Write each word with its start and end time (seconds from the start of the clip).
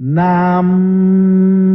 نعم. 0.00 1.65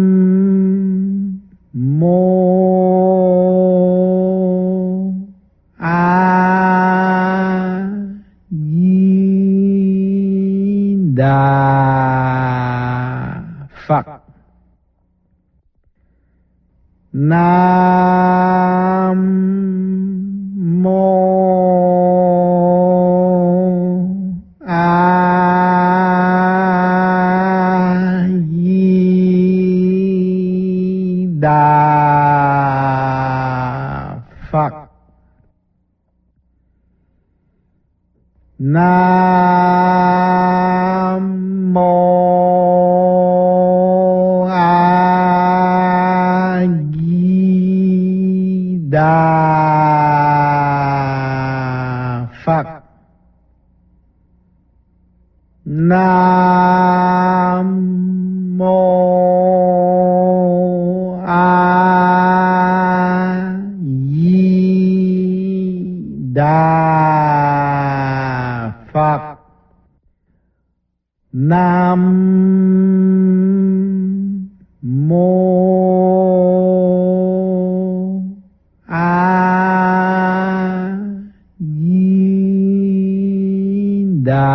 Đà 84.32 84.52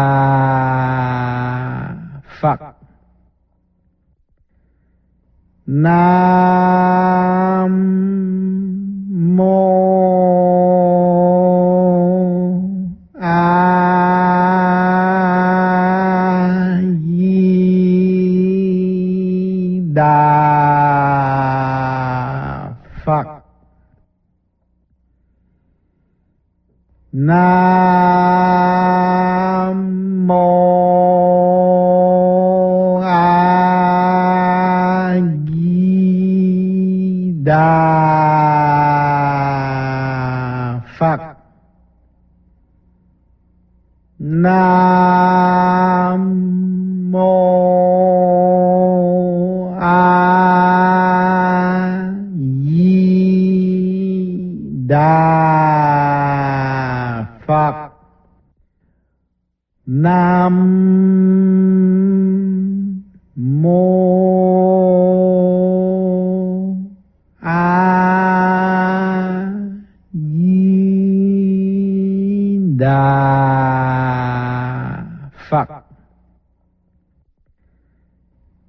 Phật 2.40 2.60
Nam 5.66 6.35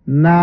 na 0.07 0.39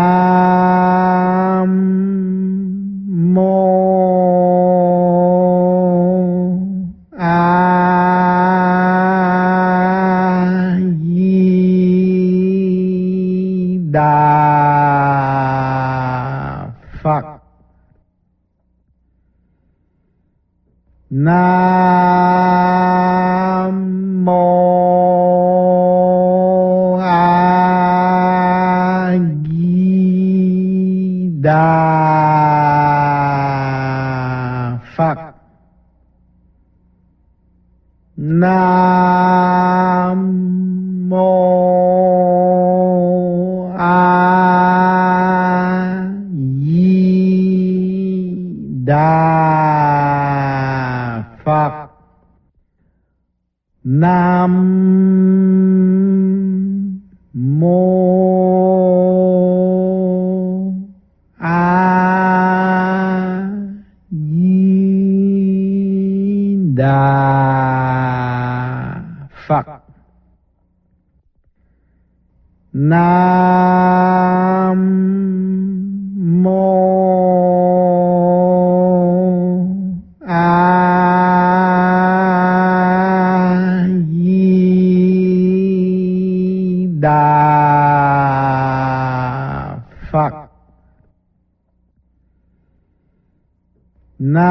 na 94.25 94.49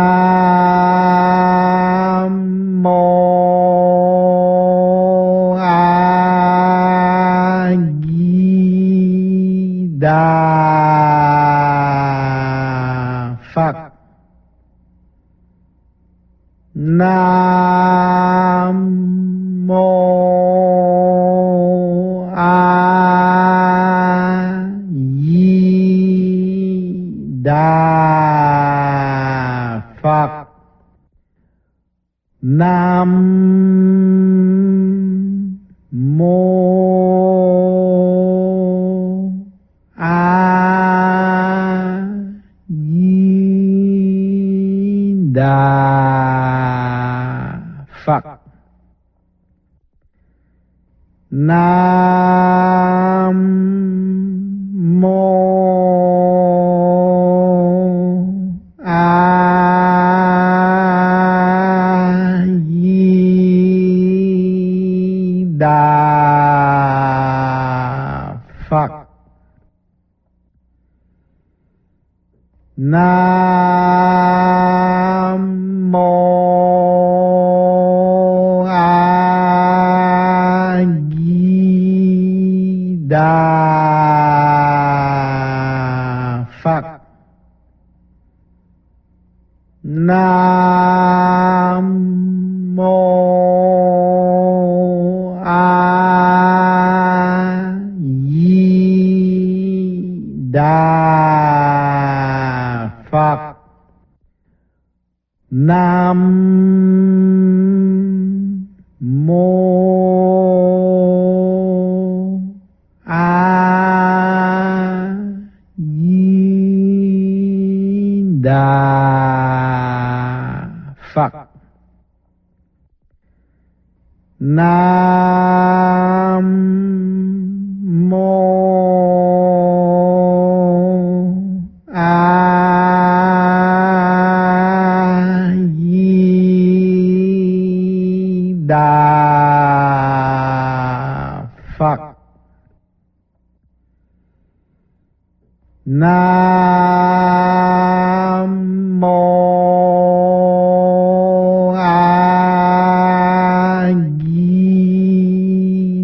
na 72.76 74.54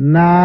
Nam 0.00 0.38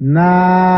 na 0.00 0.75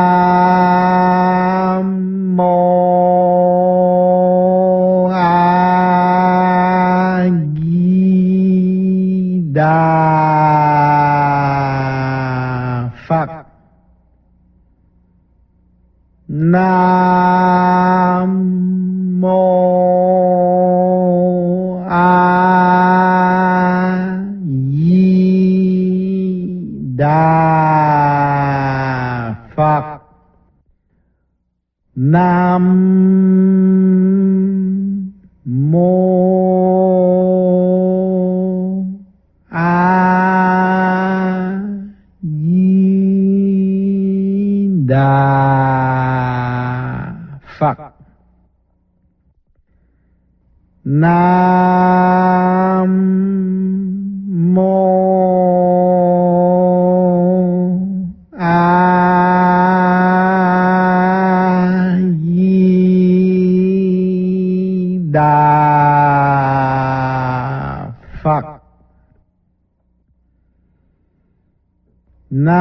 na 72.31 72.61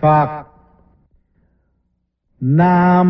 Phật. 0.00 0.44
Nam 2.40 3.08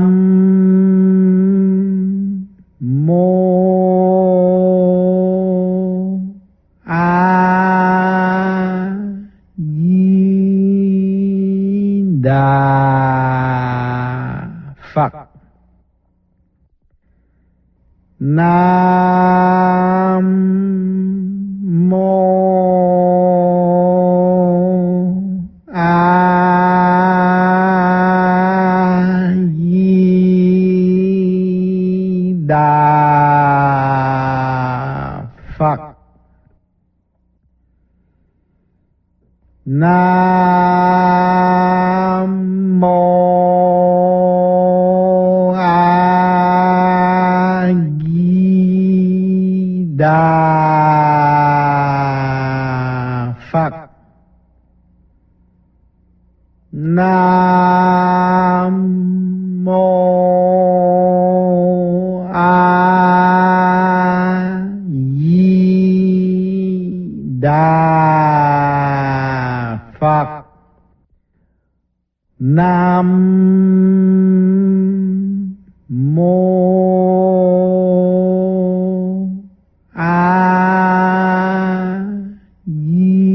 Di 82.66 83.28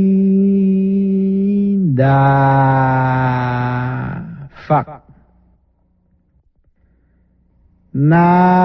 Đà 1.96 2.44
Nam 7.94 8.63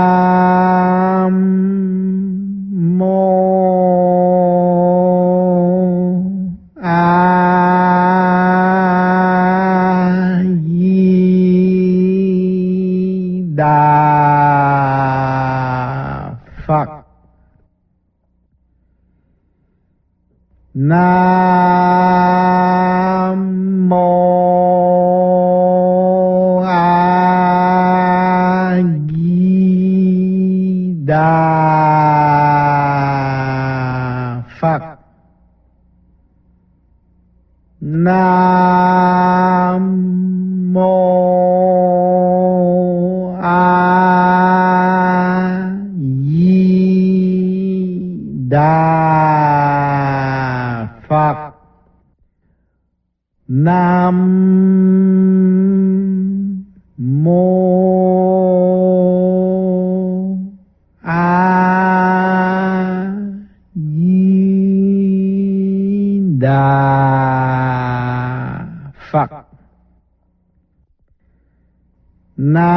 na 72.39 72.71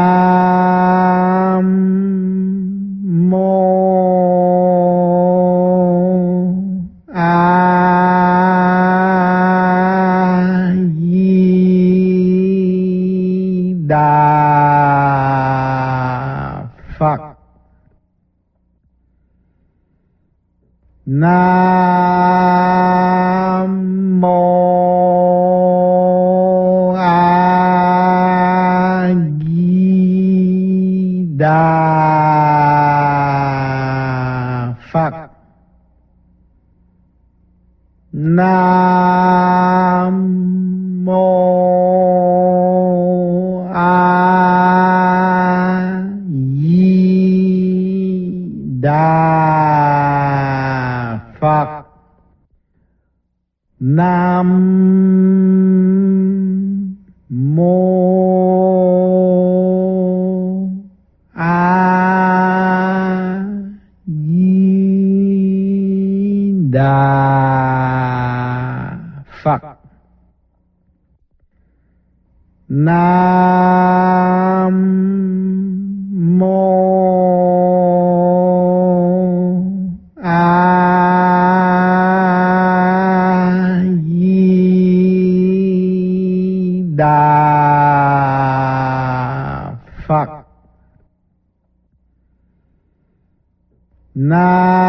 fuck. 90.07 90.27
Phật 90.27 90.41
Na. 94.15 94.80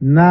na 0.00 0.30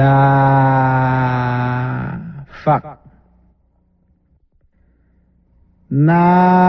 da 0.00 0.16
phật 2.64 2.82
nam 5.90 6.59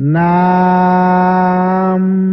नाम। 0.00 2.27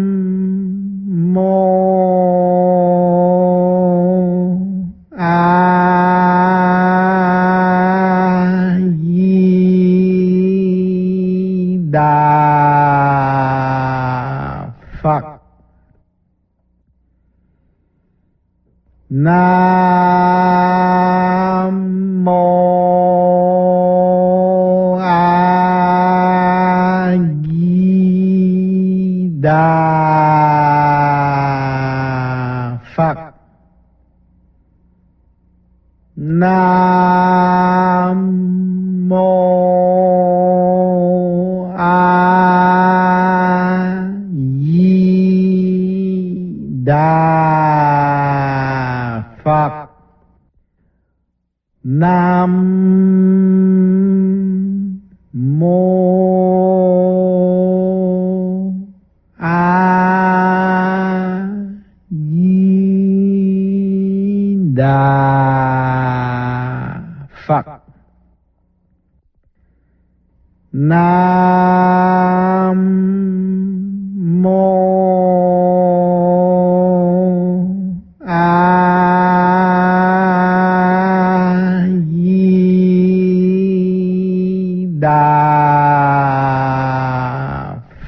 Đà 85.00 85.16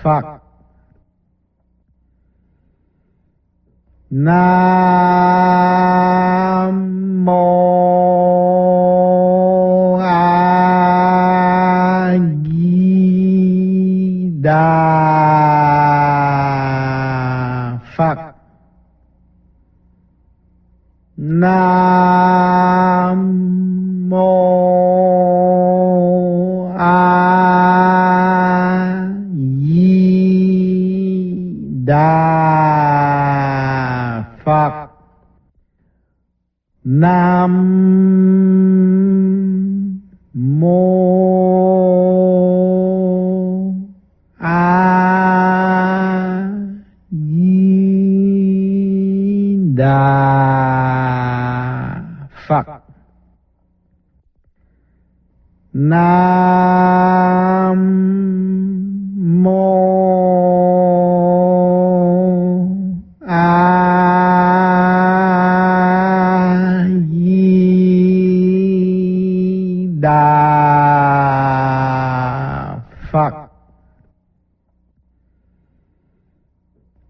phật 0.02 0.24
nam 4.10 4.67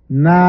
na 0.09 0.39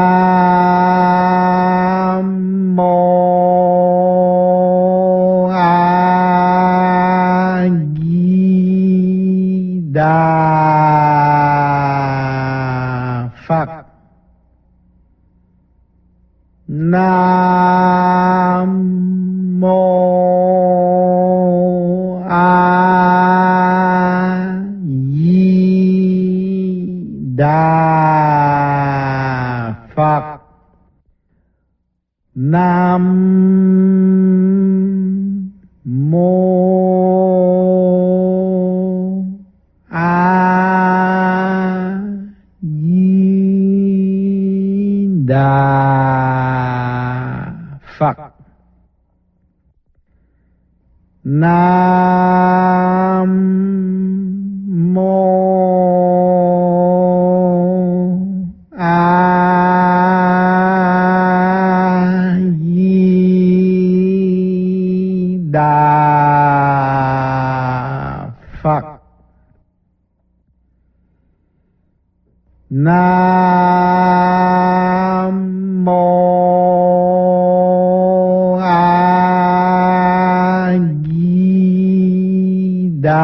đà 83.01 83.19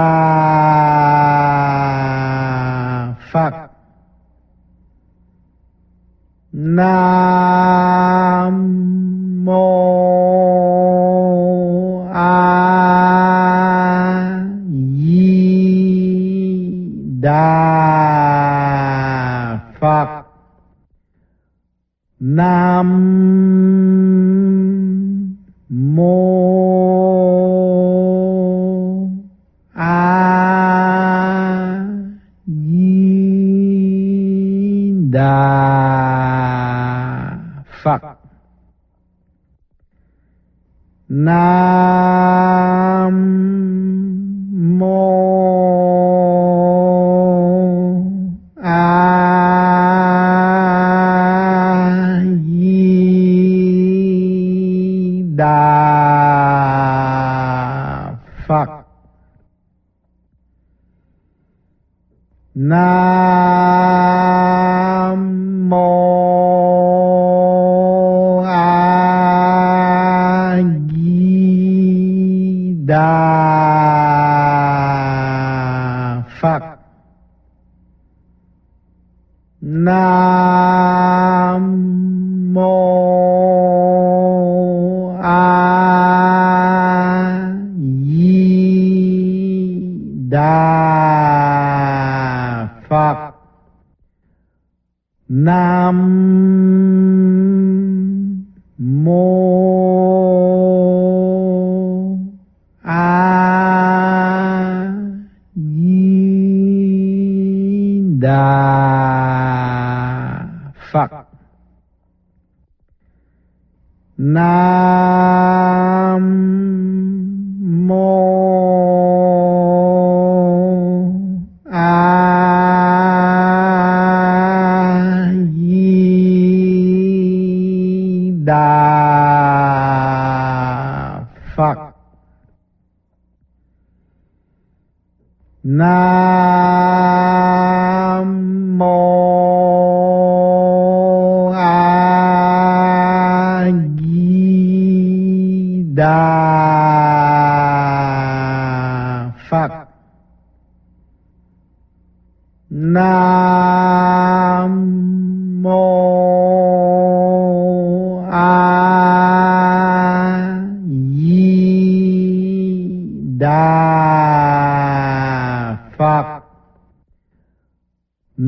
phật 3.32 3.54
nam 6.52 7.25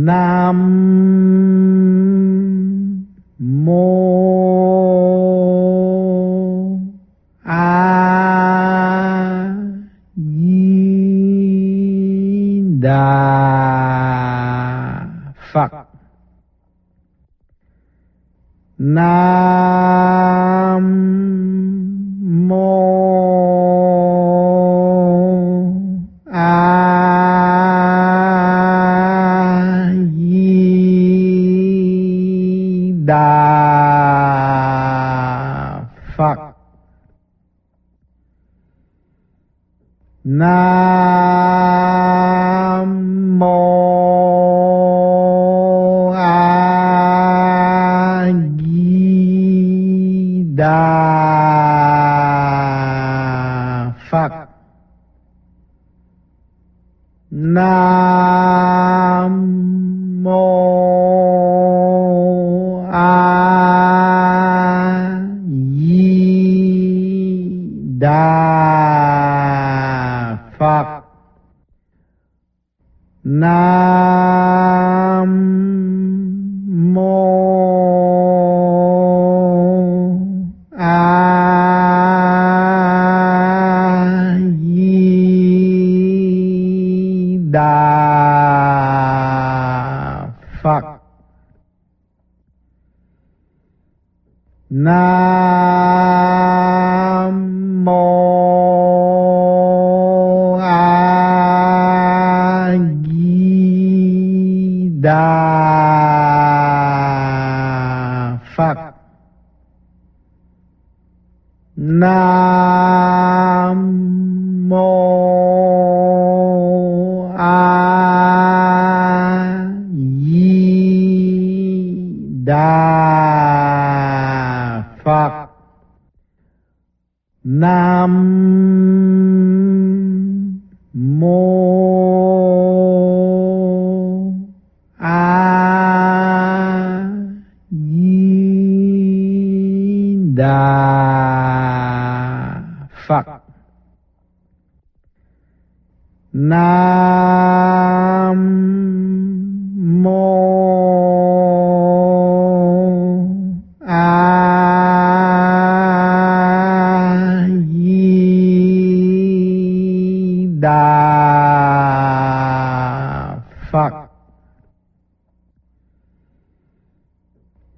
Nam. 0.08 1.17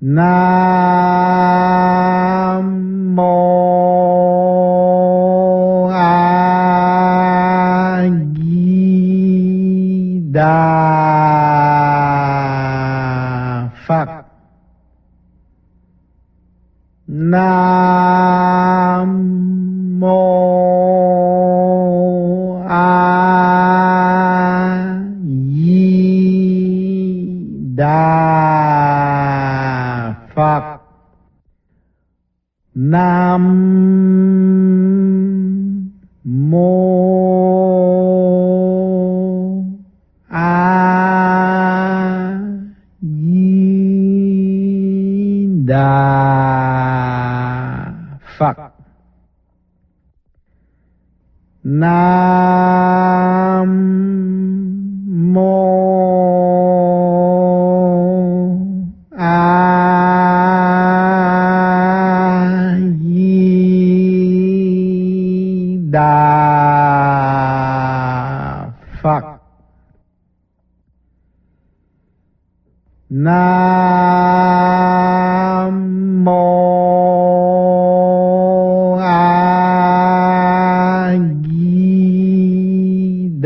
Nam 0.01 0.23
mô 3.15 3.58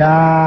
ada 0.04 0.43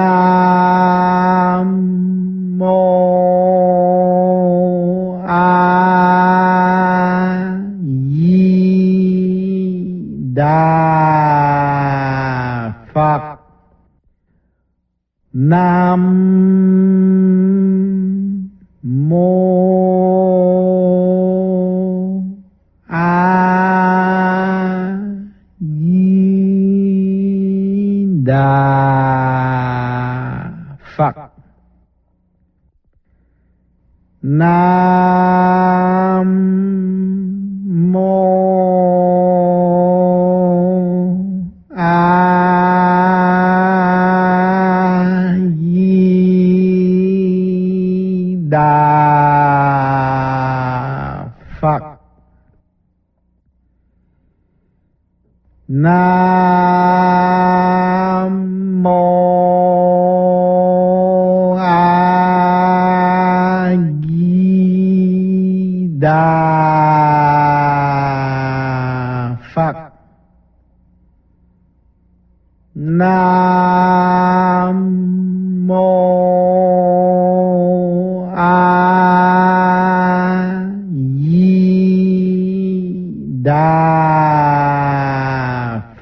राम 0.00 1.99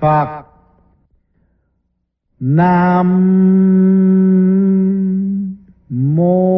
Phật 0.01 0.43
Nam 2.41 3.09
mô 5.89 6.58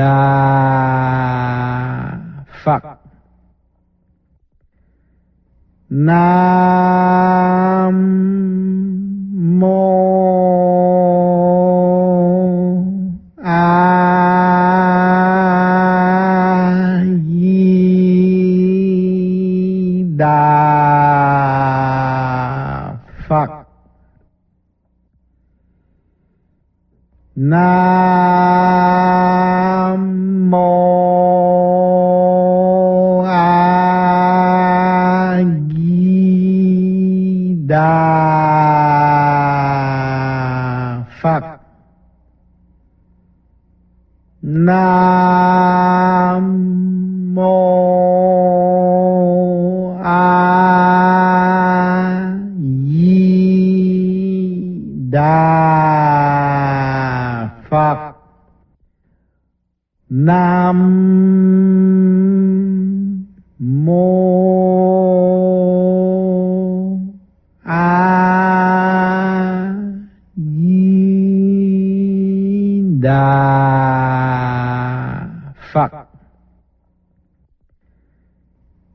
ada 0.00 0.39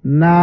Nam 0.08 0.36